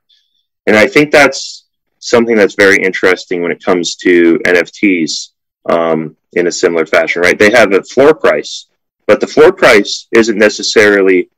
[0.65, 1.65] And I think that's
[1.99, 5.29] something that's very interesting when it comes to NFTs
[5.69, 7.37] um, in a similar fashion, right?
[7.37, 8.67] They have a floor price,
[9.09, 11.31] but the floor price isn't necessarily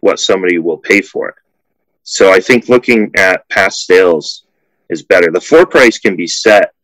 [0.00, 1.36] what somebody will pay for it.
[2.02, 4.42] So I think looking at past sales
[4.88, 5.30] is better.
[5.30, 6.74] The floor price can be set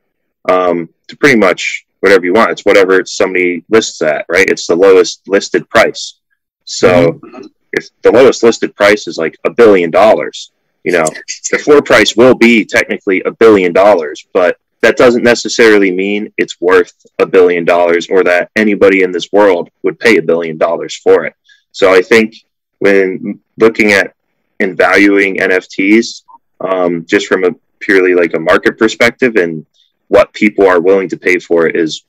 [0.48, 2.52] um, to pretty much whatever you want.
[2.52, 4.48] It's whatever somebody lists at, right?
[4.48, 6.20] It's the lowest listed price.
[6.62, 7.46] So mm-hmm.
[7.72, 10.52] if the lowest listed price is like a billion dollars,
[10.84, 11.06] you know,
[11.50, 16.60] the floor price will be technically a billion dollars, but that doesn't necessarily mean it's
[16.60, 20.96] worth a billion dollars or that anybody in this world would pay a billion dollars
[20.96, 21.34] for it.
[21.72, 22.34] So I think
[22.78, 24.14] when looking at
[24.60, 26.22] and valuing NFTs,
[26.60, 29.64] um, just from a purely like a market perspective and
[30.08, 32.04] what people are willing to pay for it is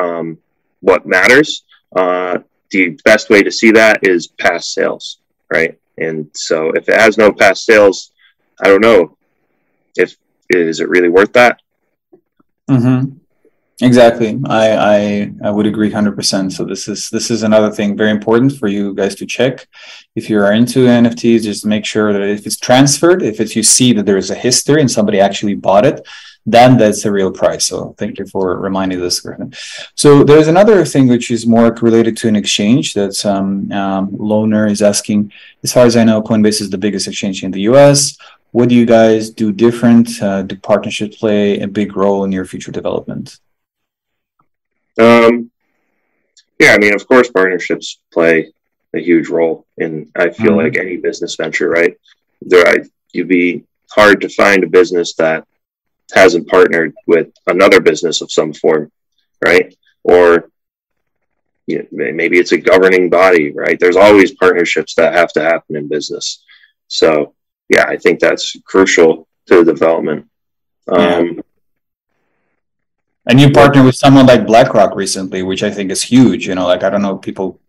[0.00, 0.38] um,
[0.80, 1.64] what matters.
[1.94, 2.38] Uh,
[2.70, 5.18] the best way to see that is past sales,
[5.50, 5.78] right?
[5.96, 8.12] And so if it has no past sales,
[8.62, 9.16] I don't know
[9.96, 10.16] if
[10.50, 11.60] is it really worth that.
[12.68, 13.18] Mm-hmm.
[13.80, 14.40] Exactly.
[14.46, 16.52] I, I I would agree hundred percent.
[16.52, 19.68] So this is this is another thing very important for you guys to check.
[20.16, 23.62] If you are into NFTs, just make sure that if it's transferred, if it's you
[23.62, 26.04] see that there is a history and somebody actually bought it,
[26.50, 27.66] then that's a real price.
[27.66, 29.26] So thank you for reminding this.
[29.94, 34.66] So there's another thing which is more related to an exchange that um, um, Loner
[34.66, 35.30] is asking.
[35.62, 38.16] As far as I know, Coinbase is the biggest exchange in the U.S.
[38.52, 40.22] What do you guys do different?
[40.22, 43.38] Uh, do partnerships play a big role in your future development?
[44.98, 45.50] Um,
[46.58, 48.52] yeah, I mean, of course, partnerships play
[48.94, 50.10] a huge role in.
[50.16, 50.60] I feel mm-hmm.
[50.60, 51.94] like any business venture, right?
[52.40, 52.78] There, I,
[53.12, 55.46] you'd be hard to find a business that
[56.14, 58.90] hasn't partnered with another business of some form,
[59.44, 59.74] right?
[60.04, 60.50] Or
[61.66, 63.78] you know, maybe it's a governing body, right?
[63.78, 66.42] There's always partnerships that have to happen in business.
[66.88, 67.34] So,
[67.68, 70.26] yeah, I think that's crucial to the development.
[70.88, 71.42] Um,
[73.26, 76.48] and you partner with someone like BlackRock recently, which I think is huge.
[76.48, 77.60] You know, like I don't know people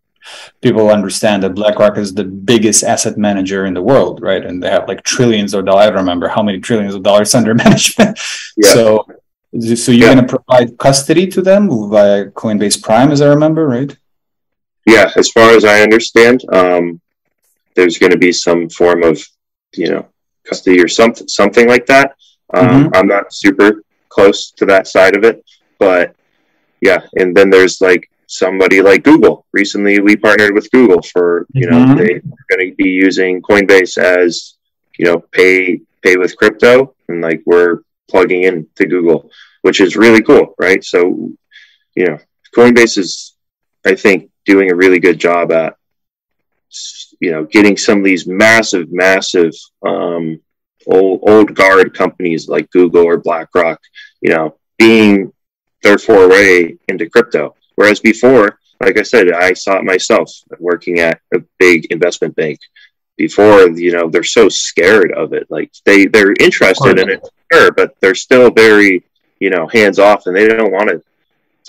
[0.62, 4.46] people understand that BlackRock is the biggest asset manager in the world, right?
[4.46, 5.84] And they have like trillions of dollars.
[5.84, 8.20] I don't remember how many trillions of dollars under management.
[8.58, 8.74] Yeah.
[8.74, 9.08] So,
[9.60, 10.16] so you're yeah.
[10.16, 13.96] going to provide custody to them via Coinbase Prime, as I remember, right?
[14.86, 17.02] Yeah, as far as I understand, um,
[17.76, 19.22] there's going to be some form of,
[19.76, 20.08] you know,
[20.46, 22.16] custody or something, something like that.
[22.54, 22.96] Um, mm-hmm.
[22.96, 25.44] I'm not super close to that side of it.
[25.78, 26.16] But
[26.82, 29.46] yeah, and then there's like somebody like Google.
[29.52, 31.98] Recently, we partnered with Google for you know mm-hmm.
[31.98, 34.56] they're going to be using Coinbase as
[34.98, 39.30] you know pay pay with crypto, and like we're plugging in to Google,
[39.64, 40.84] which is really cool, right?
[40.84, 41.32] So
[41.96, 42.18] you know,
[42.56, 43.36] Coinbase is
[43.86, 45.76] I think doing a really good job at
[47.20, 49.54] you know getting some of these massive, massive
[49.86, 50.40] um,
[50.86, 53.80] old old guard companies like Google or BlackRock,
[54.22, 55.34] you know, being
[55.82, 57.56] their foray into crypto.
[57.80, 62.60] Whereas before, like I said, I saw it myself working at a big investment bank.
[63.16, 65.48] Before, you know, they're so scared of it.
[65.50, 69.06] Like they they're interested in it, sure, but they're still very,
[69.40, 71.02] you know, hands off, and they don't want to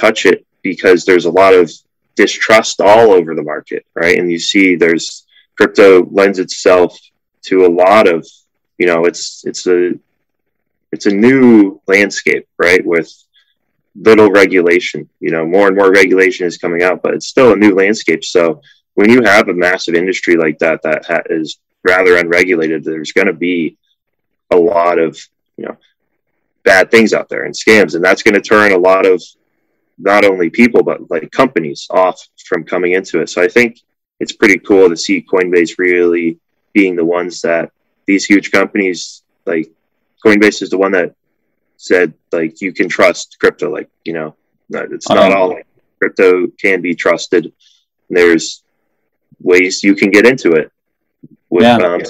[0.01, 1.71] touch it because there's a lot of
[2.17, 4.19] distrust all over the market, right?
[4.19, 6.99] And you see, there's crypto lends itself
[7.43, 8.27] to a lot of
[8.79, 9.93] you know it's it's a
[10.91, 13.09] it's a new landscape right with
[14.01, 17.57] little regulation you know more and more regulation is coming out but it's still a
[17.57, 18.25] new landscape.
[18.25, 18.61] So
[18.95, 23.27] when you have a massive industry like that that ha- is rather unregulated there's going
[23.27, 23.77] to be
[24.51, 25.19] a lot of
[25.57, 25.77] you know
[26.65, 29.23] bad things out there and scams and that's going to turn a lot of
[29.99, 33.29] not only people but like companies off from coming into it.
[33.29, 33.81] So i think
[34.19, 36.39] it's pretty cool to see coinbase really
[36.73, 37.71] being the ones that
[38.07, 39.71] these huge companies like
[40.25, 41.15] Coinbase is the one that
[41.81, 43.71] said like you can trust crypto.
[43.71, 44.37] Like you know,
[44.69, 45.67] it's not um, all like,
[45.99, 47.53] crypto can be trusted.
[48.11, 48.63] There's
[49.41, 50.71] ways you can get into it
[51.49, 51.77] with yeah.
[51.77, 52.03] um,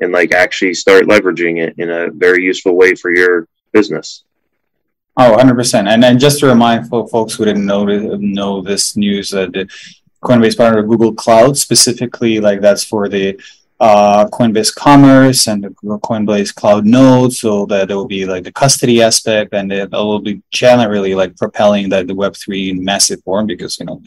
[0.00, 4.24] and like actually start leveraging it in a very useful way for your business.
[5.16, 5.88] Oh, 100%.
[5.88, 9.68] And then just to remind folks who didn't know know this news, uh, the
[10.24, 13.40] Coinbase partner Google Cloud specifically, like that's for the
[13.80, 18.52] uh, Coinbase Commerce and the Coinbase Cloud Node, so that it will be like the
[18.52, 23.22] custody aspect, and it, will be generally like propelling that the Web three in massive
[23.24, 24.02] form because you know.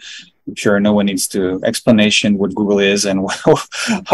[0.47, 3.67] I'm sure no one needs to explanation what Google is and what,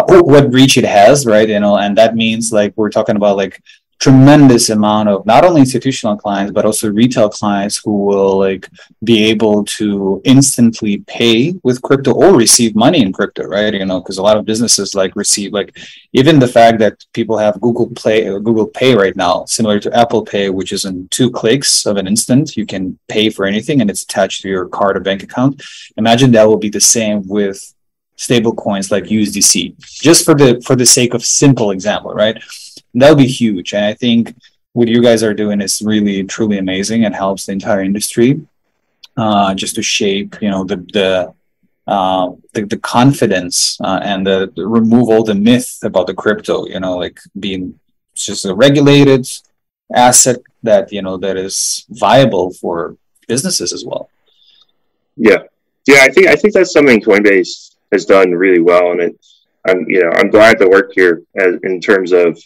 [0.08, 1.48] what reach it has, right?
[1.48, 3.62] You know, and that means like we're talking about like
[4.04, 8.68] tremendous amount of not only institutional clients but also retail clients who will like
[9.02, 13.74] be able to instantly pay with crypto or receive money in crypto right?
[13.74, 15.70] You know because a lot of businesses like receive like
[16.12, 19.96] even the fact that people have google play uh, google pay right now similar to
[20.04, 23.80] apple pay which is in two clicks of an instant you can pay for anything
[23.80, 25.64] and it's attached to your card or bank account.
[25.96, 27.58] Imagine that will be the same with
[28.16, 29.54] stable coins like usdc
[30.08, 32.38] just for the for the sake of simple example right
[32.94, 33.74] that'll be huge.
[33.74, 34.36] And I think
[34.74, 38.42] what you guys are doing is really truly amazing and helps the entire industry
[39.18, 41.34] uh, just to shape, you know, the the
[41.86, 46.66] uh, the, the confidence uh, and the, the, remove all the myth about the crypto.
[46.66, 47.80] You know, like being
[48.16, 49.28] just a regulated
[49.94, 54.10] asset that you know that is viable for businesses as well.
[55.18, 55.44] Yeah,
[55.88, 56.00] yeah.
[56.02, 59.26] I think I think that's something Coinbase has done really well, and it,
[59.68, 62.40] I'm you know I'm glad to work here as, in terms of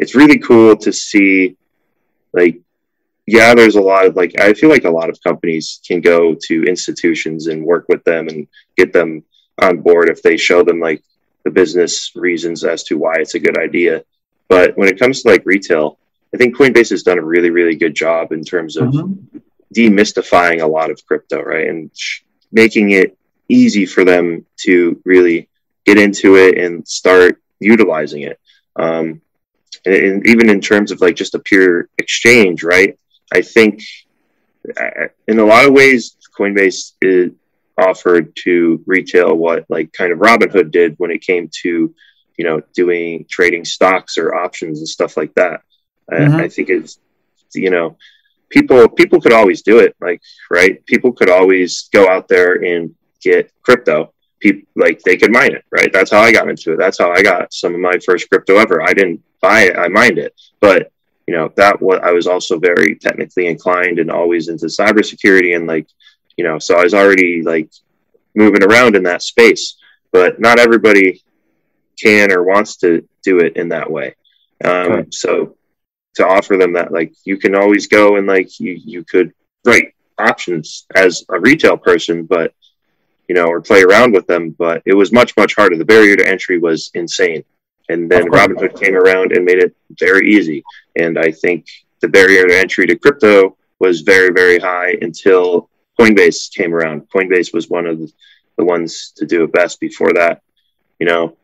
[0.00, 1.56] it's really cool to see
[2.32, 2.58] like
[3.26, 6.34] yeah there's a lot of like i feel like a lot of companies can go
[6.34, 9.22] to institutions and work with them and get them
[9.60, 11.02] on board if they show them like
[11.44, 14.02] the business reasons as to why it's a good idea
[14.48, 15.98] but when it comes to like retail
[16.34, 19.38] i think coinbase has done a really really good job in terms of mm-hmm.
[19.74, 23.18] demystifying a lot of crypto right and sh- making it
[23.50, 25.46] easy for them to really
[25.84, 28.40] get into it and start utilizing it
[28.76, 29.20] um,
[29.84, 32.98] and even in terms of like just a pure exchange, right?
[33.32, 33.82] I think
[34.78, 37.32] uh, in a lot of ways, Coinbase is
[37.78, 41.94] offered to retail what like kind of Robinhood did when it came to,
[42.36, 45.62] you know, doing trading stocks or options and stuff like that.
[46.10, 46.36] Mm-hmm.
[46.36, 46.98] I, I think it's,
[47.54, 47.96] you know,
[48.48, 50.84] people people could always do it, like right.
[50.86, 55.64] People could always go out there and get crypto people like they could mine it,
[55.70, 55.92] right?
[55.92, 56.78] That's how I got into it.
[56.78, 58.82] That's how I got some of my first crypto ever.
[58.82, 60.34] I didn't buy it, I mined it.
[60.60, 60.90] But
[61.26, 65.66] you know, that what I was also very technically inclined and always into cybersecurity and
[65.66, 65.86] like,
[66.36, 67.70] you know, so I was already like
[68.34, 69.76] moving around in that space.
[70.12, 71.22] But not everybody
[72.02, 74.16] can or wants to do it in that way.
[74.64, 75.08] Um, okay.
[75.10, 75.56] so
[76.16, 79.32] to offer them that like you can always go and like you you could
[79.64, 82.52] write options as a retail person, but
[83.30, 84.50] you know, or play around with them.
[84.58, 85.76] But it was much, much harder.
[85.76, 87.44] The barrier to entry was insane.
[87.88, 90.64] And then Robinhood came around and made it very easy.
[90.96, 91.64] And I think
[92.00, 97.08] the barrier to entry to crypto was very, very high until Coinbase came around.
[97.14, 98.12] Coinbase was one of the,
[98.58, 99.78] ones to do it best.
[99.80, 100.42] Before that,
[100.98, 101.36] you know,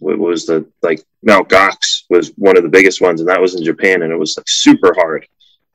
[0.00, 1.48] what was the like Mt.
[1.48, 4.36] Gox was one of the biggest ones, and that was in Japan, and it was
[4.36, 5.26] like super hard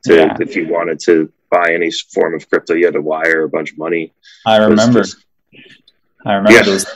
[0.04, 0.36] to yeah.
[0.40, 3.72] if you wanted to buy any form of crypto, you had to wire a bunch
[3.72, 4.12] of money.
[4.46, 5.00] I remember.
[5.00, 5.21] Just,
[6.24, 6.62] I remember yeah.
[6.62, 6.86] those.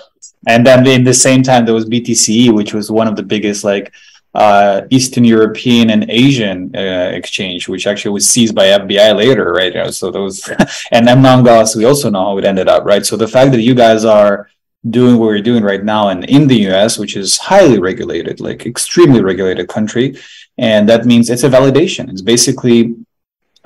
[0.47, 3.65] And then in the same time, there was BTC, which was one of the biggest
[3.65, 3.93] like
[4.35, 9.93] uh, Eastern European and Asian uh, exchange, which actually was seized by FBI later, right?
[9.93, 10.47] So those
[10.93, 11.09] and.
[11.09, 13.05] Gox, we also know how it ended up, right?
[13.05, 14.49] So the fact that you guys are
[14.91, 18.67] doing what you're doing right now and in the US, which is highly regulated, like
[18.67, 20.17] extremely regulated country,
[20.59, 22.11] and that means it's a validation.
[22.11, 22.95] It's basically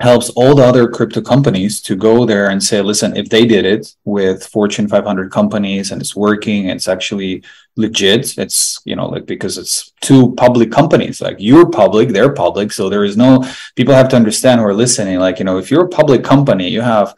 [0.01, 3.65] helps all the other crypto companies to go there and say, listen, if they did
[3.65, 7.43] it with Fortune 500 companies and it's working, it's actually
[7.75, 8.37] legit.
[8.37, 12.71] It's, you know, like because it's two public companies, like you're public, they're public.
[12.71, 15.19] So there is no, people have to understand who are listening.
[15.19, 17.15] Like, you know, if you're a public company, you have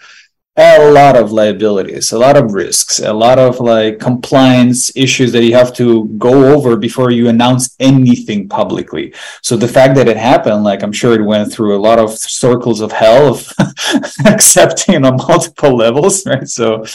[0.56, 5.44] a lot of liabilities, a lot of risks, a lot of like compliance issues that
[5.44, 9.14] you have to go over before you announce anything publicly.
[9.42, 12.12] So the fact that it happened, like I'm sure it went through a lot of
[12.12, 13.52] circles of hell of
[14.26, 16.48] accepting on multiple levels, right?
[16.48, 16.86] So,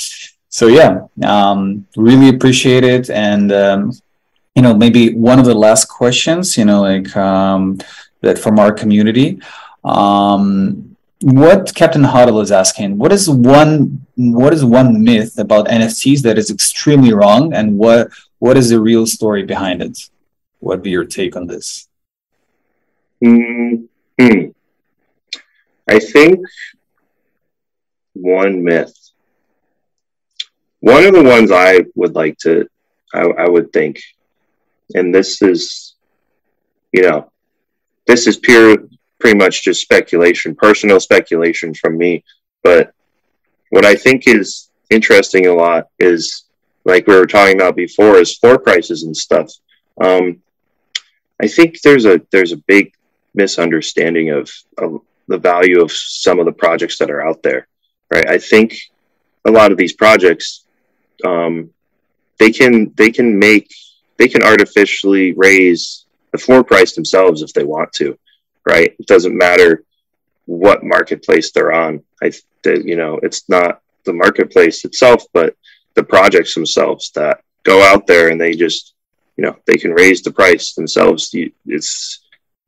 [0.49, 3.11] so yeah, um, really appreciate it.
[3.11, 3.93] And, um,
[4.55, 7.79] you know, maybe one of the last questions, you know, like um,
[8.21, 9.41] that from our community.
[9.85, 10.88] Um,
[11.21, 16.39] what Captain Huddle is asking, what is one what is one myth about NFTs that
[16.39, 19.99] is extremely wrong, and what what is the real story behind it?
[20.61, 21.89] What would be your take on this?
[23.23, 24.51] Mm-hmm.
[25.89, 26.41] I think
[28.13, 28.95] one myth.
[30.81, 32.69] One of the ones I would like to,
[33.13, 34.01] I, I would think,
[34.95, 35.95] and this is,
[36.93, 37.33] you know,
[38.07, 38.77] this is pure
[39.19, 42.25] pretty much just speculation, personal speculation from me.
[42.63, 42.93] But
[43.71, 46.45] what I think is interesting a lot is,
[46.85, 49.51] like we were talking about before, is floor prices and stuff.
[50.01, 50.43] Um,
[51.43, 52.93] I think there's a there's a big
[53.35, 57.69] misunderstanding of, of the value of some of the projects that are out there,
[58.11, 58.29] right?
[58.29, 58.79] I think
[59.45, 60.65] a lot of these projects,
[61.25, 61.71] um,
[62.39, 63.73] they can they can make
[64.17, 68.19] they can artificially raise the floor price themselves if they want to,
[68.67, 68.95] right?
[68.99, 69.85] It doesn't matter
[70.47, 72.03] what marketplace they're on.
[72.23, 72.33] I,
[72.65, 75.55] you know, it's not the marketplace itself, but
[75.95, 78.95] the projects themselves that go out there and they just,
[79.37, 81.35] you know, they can raise the price themselves.
[81.67, 82.21] It's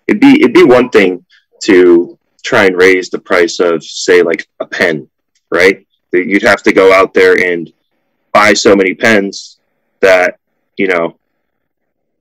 [0.06, 1.24] it'd be it'd be one thing
[1.62, 5.08] to try and raise the price of say like a pen,
[5.50, 5.86] right?
[6.12, 7.72] You'd have to go out there and
[8.32, 9.60] buy so many pens
[10.00, 10.38] that
[10.76, 11.16] you know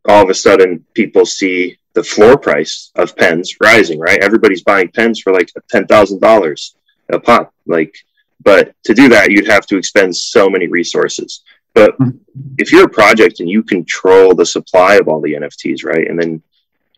[0.08, 4.24] all of a sudden people see the floor price of pens rising, right?
[4.24, 6.76] Everybody's buying pens for like ten thousand dollars
[7.10, 7.54] a pop.
[7.66, 7.96] Like,
[8.44, 11.42] but to do that, you'd have to expend so many resources.
[11.74, 12.10] But hmm.
[12.58, 16.08] if you're a project and you control the supply of all the NFTs, right?
[16.08, 16.42] And then,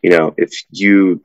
[0.02, 1.22] you know, if you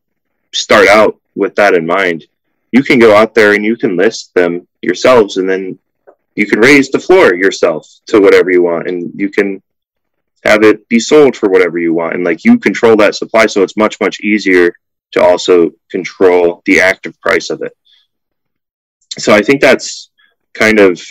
[0.54, 2.26] start out with that in mind,
[2.72, 5.80] you can go out there and you can list them yourselves and then
[6.36, 9.62] you can raise the floor yourself to whatever you want and you can
[10.48, 12.16] have it be sold for whatever you want.
[12.16, 14.74] And like you control that supply so it's much much easier
[15.14, 17.74] to also control the active price of it.
[19.18, 20.12] So i think that's
[20.54, 21.02] kind of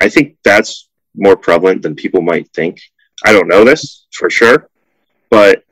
[0.00, 2.80] i think that's more prevalent than people might think.
[3.24, 4.68] I don't know this for sure
[5.30, 5.64] but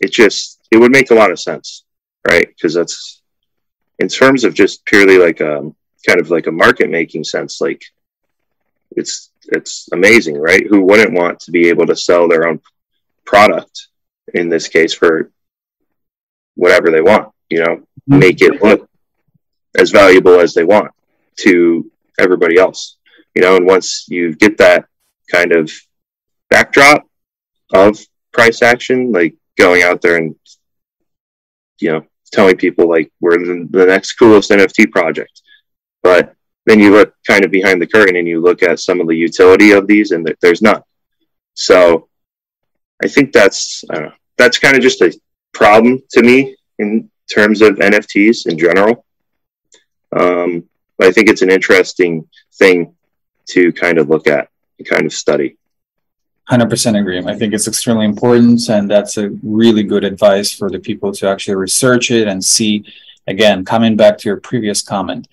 [0.00, 1.84] it just it would make a lot of sense
[2.28, 2.48] right?
[2.48, 3.22] Because that's
[3.98, 5.74] in terms of just purely like um,
[6.06, 7.82] kind of like a market making sense like
[8.92, 10.66] it's it's amazing, right?
[10.66, 12.60] Who wouldn't want to be able to sell their own
[13.24, 13.88] product
[14.34, 15.30] in this case for
[16.54, 18.18] whatever they want, you know, mm-hmm.
[18.18, 18.88] make it look
[19.78, 20.90] as valuable as they want
[21.40, 22.96] to everybody else,
[23.34, 24.86] you know, and once you get that
[25.30, 25.70] kind of
[26.50, 27.06] backdrop
[27.72, 27.98] of
[28.32, 30.34] price action, like going out there and,
[31.80, 35.42] you know, telling people like we're the, the next coolest NFT project,
[36.02, 36.34] but
[36.68, 39.16] then you look kind of behind the curtain and you look at some of the
[39.16, 40.82] utility of these, and there's none.
[41.54, 42.08] So
[43.02, 45.18] I think that's know, that's kind of just a
[45.52, 49.04] problem to me in terms of NFTs in general.
[50.16, 52.94] Um, but I think it's an interesting thing
[53.50, 54.48] to kind of look at
[54.78, 55.56] and kind of study.
[56.50, 57.22] 100% agree.
[57.26, 61.28] I think it's extremely important, and that's a really good advice for the people to
[61.28, 62.84] actually research it and see.
[63.26, 65.28] Again, coming back to your previous comment,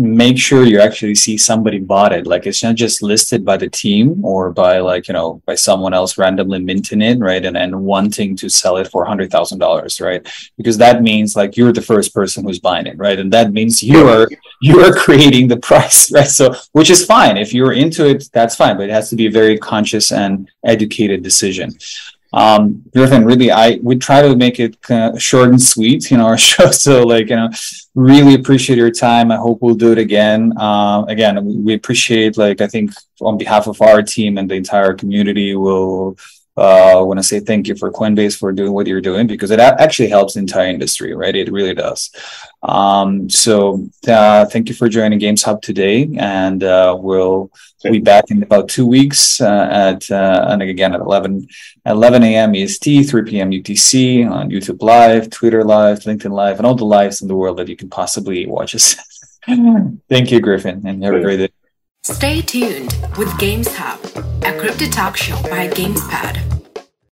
[0.00, 2.26] make sure you actually see somebody bought it.
[2.26, 5.92] Like it's not just listed by the team or by like, you know, by someone
[5.92, 7.44] else randomly minting it, right?
[7.44, 10.26] And and wanting to sell it for hundred thousand dollars, right?
[10.56, 13.18] Because that means like you're the first person who's buying it, right?
[13.18, 14.26] And that means you are
[14.62, 16.28] you are creating the price, right?
[16.28, 17.36] So which is fine.
[17.36, 20.50] If you're into it, that's fine, but it has to be a very conscious and
[20.64, 21.76] educated decision
[22.32, 26.16] um Griffin, really I we try to make it kind of short and sweet, you
[26.16, 26.70] know, our show.
[26.70, 27.50] So like, you know,
[27.94, 29.30] really appreciate your time.
[29.30, 30.52] I hope we'll do it again.
[30.56, 34.94] Uh, again, we appreciate like I think on behalf of our team and the entire
[34.94, 36.16] community will
[36.56, 39.50] uh, I want to say thank you for Coinbase for doing what you're doing because
[39.50, 41.34] it actually helps the entire industry, right?
[41.34, 42.10] It really does.
[42.62, 47.50] Um, so uh, thank you for joining Games Hub today, and uh, we'll
[47.82, 51.48] be back in about two weeks uh, at uh, and again at 11
[51.86, 52.54] 11 a.m.
[52.54, 53.50] EST, 3 p.m.
[53.50, 57.58] UTC on YouTube Live, Twitter Live, LinkedIn Live, and all the lives in the world
[57.58, 58.96] that you can possibly watch us.
[60.08, 61.50] thank you, Griffin, and have a great day.
[62.04, 64.00] Stay tuned with Games Hub,
[64.42, 66.59] a crypto talk show by GamesPad.